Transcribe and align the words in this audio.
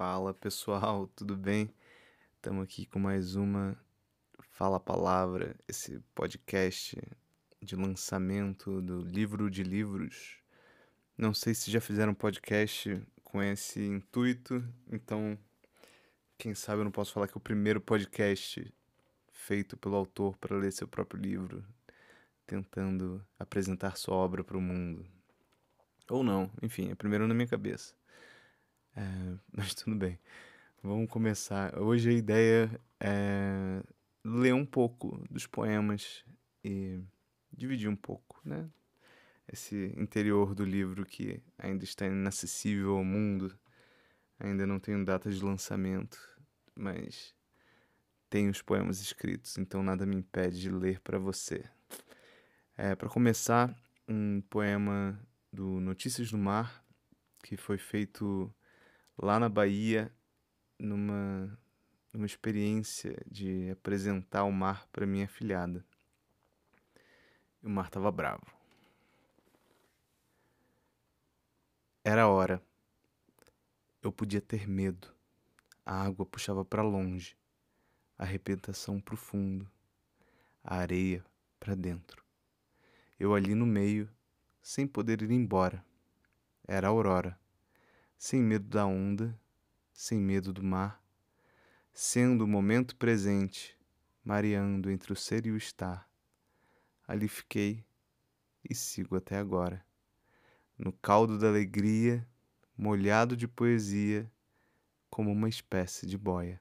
Fala 0.00 0.32
pessoal, 0.32 1.08
tudo 1.14 1.36
bem? 1.36 1.70
Estamos 2.36 2.64
aqui 2.64 2.86
com 2.86 2.98
mais 2.98 3.36
uma 3.36 3.76
Fala 4.48 4.80
Palavra, 4.80 5.54
esse 5.68 6.00
podcast 6.14 6.96
de 7.60 7.76
lançamento 7.76 8.80
do 8.80 9.02
livro 9.02 9.50
de 9.50 9.62
livros. 9.62 10.38
Não 11.18 11.34
sei 11.34 11.52
se 11.52 11.70
já 11.70 11.82
fizeram 11.82 12.14
podcast 12.14 12.98
com 13.22 13.42
esse 13.42 13.84
intuito, 13.84 14.66
então 14.90 15.38
quem 16.38 16.54
sabe 16.54 16.80
eu 16.80 16.84
não 16.84 16.90
posso 16.90 17.12
falar 17.12 17.28
que 17.28 17.34
é 17.34 17.36
o 17.36 17.42
primeiro 17.42 17.78
podcast 17.78 18.72
feito 19.30 19.76
pelo 19.76 19.96
autor 19.96 20.34
para 20.38 20.56
ler 20.56 20.72
seu 20.72 20.88
próprio 20.88 21.20
livro, 21.20 21.62
tentando 22.46 23.22
apresentar 23.38 23.98
sua 23.98 24.14
obra 24.14 24.42
para 24.42 24.56
o 24.56 24.62
mundo. 24.62 25.06
Ou 26.08 26.24
não, 26.24 26.50
enfim, 26.62 26.90
é 26.90 26.94
primeiro 26.94 27.28
na 27.28 27.34
minha 27.34 27.46
cabeça. 27.46 27.99
É, 29.00 29.38
mas 29.56 29.74
tudo 29.74 29.96
bem. 29.96 30.18
Vamos 30.82 31.10
começar. 31.10 31.78
Hoje 31.78 32.10
a 32.10 32.12
ideia 32.12 32.80
é 33.00 33.82
ler 34.22 34.52
um 34.52 34.66
pouco 34.66 35.24
dos 35.30 35.46
poemas 35.46 36.22
e 36.62 37.00
dividir 37.50 37.88
um 37.88 37.96
pouco, 37.96 38.38
né? 38.44 38.68
Esse 39.50 39.92
interior 39.96 40.54
do 40.54 40.64
livro 40.64 41.06
que 41.06 41.42
ainda 41.58 41.82
está 41.82 42.06
inacessível 42.06 42.96
ao 42.96 43.04
mundo. 43.04 43.58
Ainda 44.38 44.66
não 44.66 44.78
tenho 44.78 45.02
data 45.04 45.30
de 45.30 45.42
lançamento, 45.42 46.18
mas 46.74 47.34
tenho 48.28 48.50
os 48.50 48.62
poemas 48.62 49.00
escritos, 49.00 49.58
então 49.58 49.82
nada 49.82 50.06
me 50.06 50.16
impede 50.16 50.60
de 50.60 50.70
ler 50.70 51.00
para 51.00 51.18
você. 51.18 51.64
É, 52.76 52.94
para 52.94 53.08
começar, 53.08 53.74
um 54.08 54.40
poema 54.42 55.20
do 55.52 55.80
Notícias 55.80 56.30
do 56.30 56.38
Mar, 56.38 56.82
que 57.42 57.56
foi 57.56 57.76
feito 57.76 58.54
lá 59.22 59.38
na 59.38 59.50
Bahia, 59.50 60.10
numa, 60.78 61.58
numa 62.12 62.24
experiência 62.24 63.22
de 63.30 63.70
apresentar 63.70 64.44
o 64.44 64.52
mar 64.52 64.86
para 64.90 65.06
minha 65.06 65.28
filhada. 65.28 65.84
E 67.62 67.66
o 67.66 67.70
mar 67.70 67.86
estava 67.86 68.10
bravo. 68.10 68.46
Era 72.02 72.28
hora. 72.28 72.62
Eu 74.02 74.10
podia 74.10 74.40
ter 74.40 74.66
medo. 74.66 75.14
A 75.84 76.02
água 76.02 76.24
puxava 76.24 76.64
para 76.64 76.82
longe, 76.82 77.36
a 78.16 78.22
arrebentação 78.22 79.00
para 79.00 79.14
o 79.14 79.18
fundo, 79.18 79.70
a 80.62 80.76
areia 80.76 81.24
para 81.58 81.74
dentro. 81.74 82.24
Eu 83.18 83.34
ali 83.34 83.54
no 83.54 83.66
meio, 83.66 84.08
sem 84.62 84.86
poder 84.86 85.20
ir 85.20 85.30
embora. 85.30 85.84
Era 86.66 86.86
a 86.86 86.90
aurora 86.90 87.39
sem 88.22 88.42
medo 88.42 88.68
da 88.68 88.84
onda, 88.84 89.34
sem 89.94 90.20
medo 90.20 90.52
do 90.52 90.62
mar, 90.62 91.02
sendo 91.90 92.44
o 92.44 92.46
momento 92.46 92.94
presente, 92.94 93.74
mareando 94.22 94.90
entre 94.90 95.10
o 95.10 95.16
ser 95.16 95.46
e 95.46 95.50
o 95.50 95.56
estar. 95.56 96.06
Ali 97.08 97.28
fiquei 97.28 97.82
e 98.68 98.74
sigo 98.74 99.16
até 99.16 99.38
agora, 99.38 99.82
no 100.76 100.92
caldo 100.92 101.38
da 101.38 101.48
alegria, 101.48 102.28
molhado 102.76 103.34
de 103.34 103.48
poesia, 103.48 104.30
como 105.08 105.32
uma 105.32 105.48
espécie 105.48 106.06
de 106.06 106.18
boia. 106.18 106.60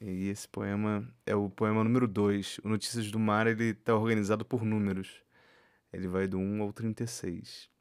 E 0.00 0.30
esse 0.30 0.48
poema 0.48 1.08
é 1.24 1.36
o 1.36 1.48
poema 1.48 1.84
número 1.84 2.08
2. 2.08 2.58
O 2.64 2.68
Notícias 2.68 3.08
do 3.08 3.20
Mar 3.20 3.46
ele 3.46 3.66
está 3.66 3.94
organizado 3.94 4.44
por 4.44 4.64
números. 4.64 5.22
Ele 5.92 6.08
vai 6.08 6.26
do 6.26 6.38
1 6.38 6.60
ao 6.60 6.72
36. 6.72 7.72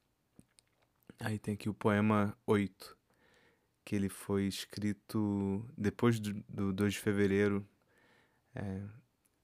Aí 1.26 1.40
tem 1.40 1.54
aqui 1.54 1.70
o 1.70 1.74
poema 1.74 2.38
8, 2.46 2.98
que 3.86 3.96
ele 3.96 4.10
foi 4.10 4.46
escrito 4.46 5.66
depois 5.78 6.20
do, 6.20 6.34
do 6.50 6.74
2 6.74 6.96
de 6.96 7.00
fevereiro. 7.00 7.66
É, 8.54 8.84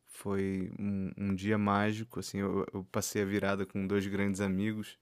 foi 0.06 0.74
um, 0.78 1.10
um, 1.18 1.34
dia 1.34 1.58
mágico, 1.58 2.20
assim, 2.20 2.40
eu, 2.40 2.68
eu, 2.74 2.84
passei 2.84 3.22
a 3.22 3.26
virada 3.26 3.66
com 3.66 3.88
dois 3.88 4.06
grandes 4.08 4.42
amigos 4.42 5.00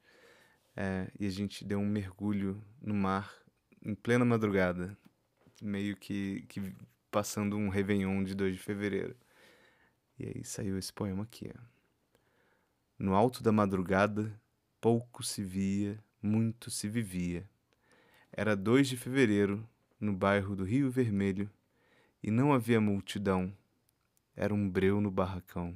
é, 0.75 1.11
e 1.19 1.25
a 1.25 1.31
gente 1.31 1.65
deu 1.65 1.79
um 1.79 1.89
mergulho 1.89 2.63
no 2.79 2.93
mar 2.93 3.33
em 3.81 3.95
plena 3.95 4.23
madrugada, 4.23 4.95
meio 5.59 5.97
que, 5.97 6.45
que 6.47 6.75
passando 7.09 7.57
um 7.57 7.69
Réveillon 7.69 8.23
de 8.23 8.35
2 8.35 8.55
de 8.55 8.61
fevereiro. 8.61 9.17
E 10.19 10.27
aí 10.27 10.43
saiu 10.43 10.77
esse 10.77 10.93
poema 10.93 11.23
aqui. 11.23 11.51
Ó. 11.55 11.61
No 12.99 13.15
alto 13.15 13.41
da 13.41 13.51
madrugada, 13.51 14.39
pouco 14.79 15.23
se 15.23 15.43
via 15.43 15.99
muito 16.27 16.69
se 16.69 16.87
vivia. 16.89 17.49
Era 18.31 18.55
2 18.55 18.89
de 18.89 18.97
fevereiro, 18.97 19.67
no 19.99 20.13
bairro 20.13 20.55
do 20.55 20.63
Rio 20.63 20.91
Vermelho, 20.91 21.49
e 22.21 22.29
não 22.29 22.53
havia 22.53 22.81
multidão. 22.81 23.55
Era 24.35 24.53
um 24.53 24.69
breu 24.69 24.99
no 24.99 25.09
barracão. 25.09 25.75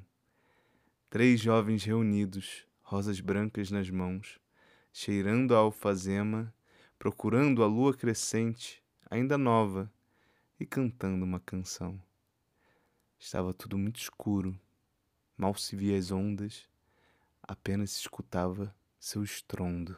Três 1.10 1.40
jovens 1.40 1.84
reunidos, 1.84 2.68
rosas 2.82 3.20
brancas 3.20 3.72
nas 3.72 3.90
mãos, 3.90 4.40
cheirando 4.92 5.56
a 5.56 5.60
alfazema, 5.60 6.54
procurando 7.00 7.64
a 7.64 7.68
lua 7.68 7.96
crescente, 7.96 8.84
ainda 9.10 9.38
nova, 9.38 9.92
e 10.60 10.66
cantando 10.66 11.26
uma 11.26 11.40
canção. 11.40 12.00
Estava 13.18 13.54
tudo 13.54 13.78
muito 13.78 14.00
escuro, 14.00 14.60
mal 15.36 15.56
se 15.56 15.76
via 15.76 15.98
as 15.98 16.12
ondas, 16.12 16.70
apenas 17.42 17.92
se 17.92 18.02
escutava 18.02 18.76
seu 19.00 19.24
estrondo. 19.24 19.98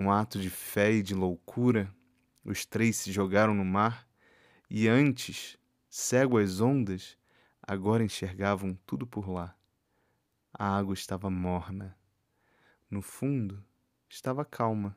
Num 0.00 0.10
ato 0.10 0.40
de 0.40 0.48
fé 0.48 0.92
e 0.92 1.02
de 1.02 1.14
loucura, 1.14 1.94
os 2.42 2.64
três 2.64 2.96
se 2.96 3.12
jogaram 3.12 3.52
no 3.54 3.66
mar 3.66 4.08
e 4.70 4.88
antes, 4.88 5.58
cego 5.90 6.38
às 6.38 6.58
ondas, 6.58 7.18
agora 7.62 8.02
enxergavam 8.02 8.74
tudo 8.86 9.06
por 9.06 9.28
lá. 9.28 9.54
A 10.54 10.74
água 10.74 10.94
estava 10.94 11.28
morna. 11.28 11.94
No 12.90 13.02
fundo, 13.02 13.62
estava 14.08 14.42
calma. 14.42 14.96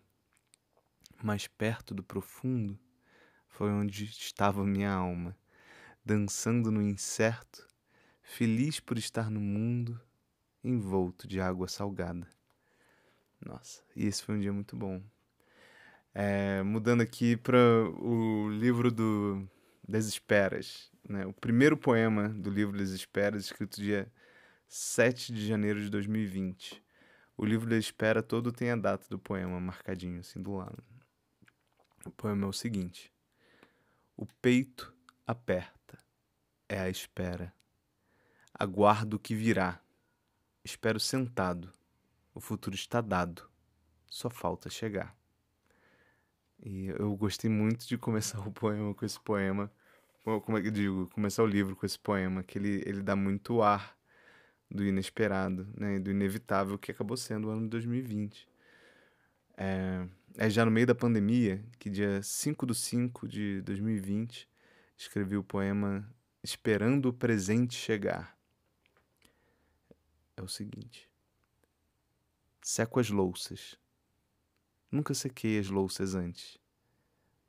Mais 1.21 1.47
perto 1.49 1.93
do 1.93 2.01
profundo 2.01 2.79
foi 3.45 3.71
onde 3.71 4.05
estava 4.05 4.63
minha 4.63 4.89
alma, 4.89 5.37
dançando 6.05 6.71
no 6.71 6.81
incerto, 6.81 7.67
feliz 8.21 8.79
por 8.79 8.97
estar 8.97 9.29
no 9.29 9.41
mundo 9.41 9.99
envolto 10.63 11.27
de 11.27 11.41
água 11.41 11.67
salgada. 11.67 12.25
Nossa, 13.45 13.83
e 13.95 14.05
esse 14.05 14.23
foi 14.23 14.35
um 14.35 14.39
dia 14.39 14.53
muito 14.53 14.75
bom. 14.75 15.01
É, 16.13 16.63
mudando 16.63 17.01
aqui 17.01 17.35
para 17.35 17.57
o 17.99 18.49
livro 18.49 18.91
do 18.91 19.47
das 19.85 20.05
Esperas, 20.05 20.89
né? 21.07 21.25
o 21.25 21.33
primeiro 21.33 21.75
poema 21.75 22.29
do 22.29 22.49
livro 22.49 22.77
das 22.77 22.89
Esperas, 22.89 23.45
escrito 23.45 23.81
dia 23.81 24.09
7 24.67 25.33
de 25.33 25.45
janeiro 25.45 25.81
de 25.81 25.89
2020. 25.89 26.81
O 27.35 27.45
livro 27.45 27.69
da 27.69 27.77
espera 27.77 28.23
todo 28.23 28.51
tem 28.51 28.71
a 28.71 28.75
data 28.77 29.05
do 29.09 29.19
poema 29.19 29.59
marcadinho 29.59 30.21
assim 30.21 30.41
do 30.41 30.53
lado. 30.53 30.81
O 32.05 32.11
poema 32.11 32.45
é 32.45 32.49
o 32.49 32.53
seguinte: 32.53 33.11
O 34.15 34.25
peito 34.25 34.93
aperta, 35.27 35.97
é 36.69 36.79
a 36.79 36.89
espera. 36.89 37.53
Aguardo 38.53 39.17
o 39.17 39.19
que 39.19 39.35
virá. 39.35 39.81
Espero 40.63 40.99
sentado 40.99 41.73
o 42.33 42.39
futuro 42.39 42.75
está 42.75 43.01
dado, 43.01 43.47
só 44.07 44.29
falta 44.29 44.69
chegar. 44.69 45.15
E 46.65 46.87
eu 46.87 47.15
gostei 47.15 47.49
muito 47.49 47.87
de 47.87 47.97
começar 47.97 48.39
o 48.47 48.51
poema 48.51 48.93
com 48.93 49.05
esse 49.05 49.19
poema. 49.19 49.71
Como 50.23 50.57
é 50.57 50.61
que 50.61 50.67
eu 50.67 50.71
digo? 50.71 51.09
Começar 51.09 51.43
o 51.43 51.47
livro 51.47 51.75
com 51.75 51.85
esse 51.85 51.99
poema, 51.99 52.41
que 52.43 52.57
ele, 52.57 52.81
ele 52.85 53.01
dá 53.01 53.15
muito 53.15 53.61
ar 53.61 53.97
do 54.71 54.83
inesperado, 54.85 55.67
né? 55.77 55.99
Do 55.99 56.09
inevitável 56.09 56.79
que 56.79 56.91
acabou 56.91 57.17
sendo 57.17 57.49
o 57.49 57.51
ano 57.51 57.63
de 57.63 57.69
2020. 57.69 58.47
É, 59.57 60.07
é 60.37 60.49
já 60.49 60.63
no 60.65 60.71
meio 60.71 60.87
da 60.87 60.95
pandemia 60.95 61.63
que, 61.77 61.89
dia 61.89 62.23
5 62.23 62.65
de 62.65 62.75
5 62.75 63.27
de 63.27 63.61
2020, 63.61 64.49
escrevi 64.97 65.35
o 65.35 65.43
poema 65.43 66.09
Esperando 66.41 67.09
o 67.09 67.13
Presente 67.13 67.75
Chegar. 67.75 68.37
É 70.35 70.41
o 70.41 70.47
seguinte. 70.47 71.12
Seco 72.65 73.01
as 73.01 73.09
louças. 73.09 73.77
Nunca 74.89 75.13
sequei 75.13 75.59
as 75.59 75.67
louças 75.67 76.15
antes. 76.15 76.57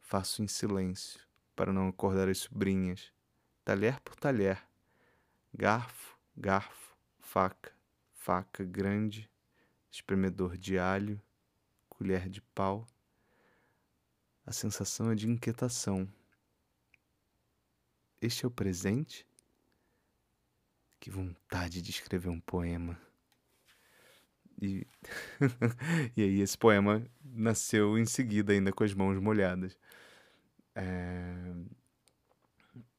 Faço 0.00 0.42
em 0.42 0.48
silêncio 0.48 1.20
para 1.54 1.72
não 1.72 1.86
acordar 1.86 2.28
as 2.28 2.38
sobrinhas, 2.38 3.12
talher 3.64 4.00
por 4.00 4.16
talher. 4.16 4.60
Garfo, 5.54 6.18
garfo, 6.36 6.96
faca, 7.20 7.72
faca 8.12 8.64
grande, 8.64 9.30
espremedor 9.88 10.58
de 10.58 10.80
alho, 10.80 11.22
colher 11.88 12.28
de 12.28 12.40
pau. 12.40 12.84
A 14.44 14.52
sensação 14.52 15.12
é 15.12 15.14
de 15.14 15.30
inquietação. 15.30 16.12
Este 18.20 18.44
é 18.44 18.48
o 18.48 18.50
presente? 18.50 19.24
Que 20.98 21.08
vontade 21.08 21.80
de 21.80 21.92
escrever 21.92 22.30
um 22.30 22.40
poema. 22.40 23.00
E, 24.60 24.86
e 26.16 26.22
aí 26.22 26.40
esse 26.40 26.56
poema 26.56 27.04
nasceu 27.24 27.98
em 27.98 28.06
seguida, 28.06 28.52
ainda 28.52 28.72
com 28.72 28.84
as 28.84 28.94
mãos 28.94 29.18
molhadas. 29.20 29.76
É... 30.74 31.54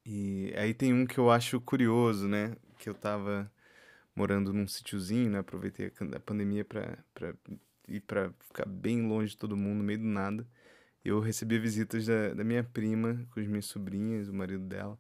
E 0.06 0.54
aí 0.58 0.74
tem 0.74 0.94
um 0.94 1.06
que 1.06 1.18
eu 1.18 1.32
acho 1.32 1.60
curioso, 1.62 2.28
né? 2.28 2.56
Que 2.78 2.90
eu 2.90 2.94
tava 2.94 3.52
morando 4.16 4.54
num 4.54 4.68
sítiozinho, 4.68 5.32
né? 5.32 5.40
Aproveitei 5.40 5.92
a 6.16 6.20
pandemia 6.20 6.64
para 6.66 6.98
ir 7.88 8.02
para 8.02 8.32
ficar 8.40 8.66
bem 8.68 9.08
longe 9.08 9.32
de 9.32 9.38
todo 9.38 9.58
mundo, 9.58 9.80
no 9.80 9.84
meio 9.84 10.00
do 10.00 10.06
nada. 10.06 10.48
Eu 11.04 11.20
recebi 11.20 11.60
visitas 11.60 12.06
da, 12.08 12.34
da 12.34 12.44
minha 12.44 12.64
prima 12.64 13.28
com 13.32 13.40
as 13.40 13.48
minhas 13.48 13.66
sobrinhas, 13.66 14.28
o 14.30 14.34
marido 14.34 14.66
dela. 14.66 15.00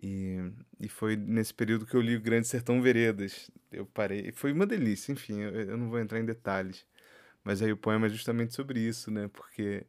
E, 0.00 0.52
e 0.78 0.88
foi 0.88 1.16
nesse 1.16 1.52
período 1.52 1.84
que 1.84 1.94
eu 1.94 2.00
li 2.00 2.16
o 2.16 2.20
Grande 2.20 2.46
Sertão 2.46 2.80
Veredas. 2.80 3.50
Eu 3.72 3.84
parei. 3.86 4.30
Foi 4.32 4.52
uma 4.52 4.66
delícia, 4.66 5.12
enfim, 5.12 5.40
eu, 5.40 5.50
eu 5.50 5.76
não 5.76 5.90
vou 5.90 5.98
entrar 5.98 6.20
em 6.20 6.24
detalhes. 6.24 6.86
Mas 7.42 7.62
aí 7.62 7.72
o 7.72 7.76
poema 7.76 8.06
é 8.06 8.10
justamente 8.10 8.54
sobre 8.54 8.80
isso, 8.80 9.10
né? 9.10 9.28
Porque. 9.28 9.84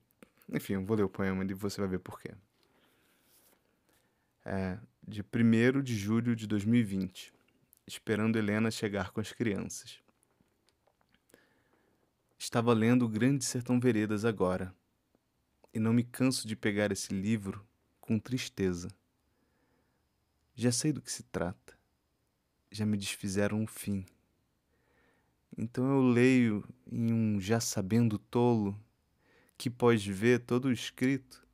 Enfim, 0.52 0.74
eu 0.74 0.86
vou 0.86 0.98
ler 0.98 1.04
o 1.04 1.10
poema 1.10 1.44
e 1.44 1.54
você 1.54 1.80
vai 1.80 1.90
ver 1.90 2.00
por 2.00 2.20
quê. 2.20 2.32
É, 4.46 4.80
de 5.08 5.22
1 5.22 5.82
de 5.84 5.96
julho 5.96 6.36
de 6.36 6.48
2020, 6.48 7.32
esperando 7.86 8.38
Helena 8.38 8.72
chegar 8.72 9.12
com 9.12 9.20
as 9.20 9.32
crianças. 9.32 10.00
Estava 12.38 12.74
lendo 12.74 13.06
o 13.06 13.10
Grande 13.10 13.44
Sertão 13.44 13.80
Veredas 13.80 14.26
agora, 14.26 14.74
e 15.72 15.80
não 15.80 15.94
me 15.94 16.04
canso 16.04 16.48
de 16.48 16.56
pegar 16.56 16.92
esse 16.92 17.14
livro 17.14 17.64
com 18.00 18.18
tristeza. 18.18 18.88
Já 20.62 20.74
sei 20.74 20.92
do 20.92 21.02
que 21.02 21.10
se 21.10 21.24
trata, 21.24 21.74
já 22.70 22.86
me 22.86 22.98
desfizeram 22.98 23.64
o 23.64 23.66
fim. 23.66 24.06
Então 25.58 25.90
eu 25.90 26.02
leio 26.02 26.68
em 26.92 27.14
um 27.14 27.40
já 27.40 27.62
sabendo 27.62 28.20
tolo 28.20 28.78
que 29.58 29.70
pode 29.70 30.12
ver 30.12 30.42
todo 30.42 30.66
o 30.66 30.72
escrito, 30.74 31.48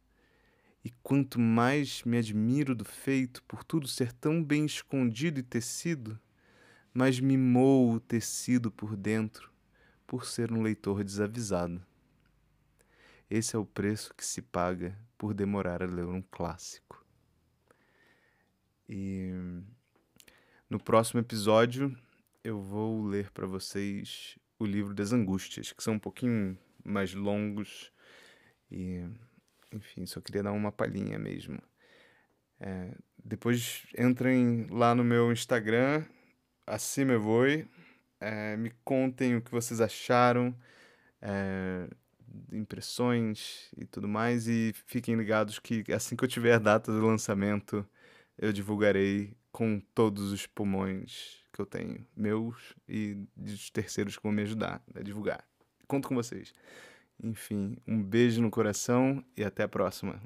e 0.83 0.89
quanto 1.03 1.39
mais 1.39 2.01
me 2.03 2.17
admiro 2.17 2.73
do 2.73 2.83
feito 2.83 3.43
por 3.43 3.63
tudo 3.63 3.87
ser 3.87 4.11
tão 4.11 4.43
bem 4.43 4.65
escondido 4.65 5.39
e 5.39 5.43
tecido, 5.43 6.19
mais 6.91 7.19
me 7.19 7.37
moo 7.37 7.93
o 7.93 7.99
tecido 7.99 8.71
por 8.71 8.95
dentro 8.97 9.51
por 10.07 10.25
ser 10.25 10.51
um 10.51 10.63
leitor 10.63 11.03
desavisado. 11.03 11.79
Esse 13.29 13.55
é 13.55 13.59
o 13.59 13.67
preço 13.67 14.15
que 14.15 14.25
se 14.25 14.41
paga 14.41 14.97
por 15.15 15.35
demorar 15.35 15.83
a 15.83 15.85
ler 15.85 16.07
um 16.07 16.23
clássico. 16.23 17.04
E 18.87 19.31
no 20.69 20.79
próximo 20.79 21.19
episódio 21.19 21.95
eu 22.43 22.61
vou 22.61 23.05
ler 23.05 23.31
para 23.31 23.47
vocês 23.47 24.37
o 24.59 24.65
livro 24.65 24.93
das 24.93 25.11
Angústias, 25.11 25.71
que 25.71 25.83
são 25.83 25.95
um 25.95 25.99
pouquinho 25.99 26.57
mais 26.83 27.13
longos 27.13 27.91
e, 28.71 29.03
enfim, 29.71 30.05
só 30.05 30.21
queria 30.21 30.43
dar 30.43 30.51
uma 30.51 30.71
palhinha 30.71 31.17
mesmo. 31.17 31.59
É, 32.59 32.95
depois 33.23 33.85
entrem 33.97 34.67
lá 34.69 34.93
no 34.95 35.03
meu 35.03 35.31
Instagram, 35.31 36.05
acima 36.65 37.13
eu 37.13 37.21
vou, 37.21 37.45
é, 38.19 38.55
me 38.55 38.71
contem 38.83 39.35
o 39.35 39.41
que 39.41 39.51
vocês 39.51 39.81
acharam, 39.81 40.55
é, 41.21 41.89
impressões 42.51 43.69
e 43.77 43.85
tudo 43.85 44.07
mais, 44.07 44.47
e 44.47 44.73
fiquem 44.85 45.15
ligados 45.15 45.59
que 45.59 45.83
assim 45.91 46.15
que 46.15 46.23
eu 46.23 46.29
tiver 46.29 46.53
a 46.53 46.59
data 46.59 46.91
do 46.91 47.05
lançamento, 47.05 47.87
eu 48.37 48.51
divulgarei 48.51 49.35
com 49.51 49.79
todos 49.93 50.31
os 50.31 50.45
pulmões 50.45 51.43
que 51.53 51.61
eu 51.61 51.65
tenho, 51.65 52.05
meus 52.15 52.73
e 52.87 53.17
dos 53.35 53.69
terceiros 53.69 54.17
que 54.17 54.23
vão 54.23 54.31
me 54.31 54.41
ajudar 54.41 54.83
a 54.93 55.01
divulgar. 55.01 55.47
Conto 55.87 56.09
com 56.09 56.15
vocês. 56.15 56.53
Enfim, 57.23 57.77
um 57.87 58.03
beijo 58.03 58.41
no 58.41 58.51
coração 58.51 59.23
e 59.37 59.43
até 59.43 59.63
a 59.63 59.67
próxima. 59.67 60.21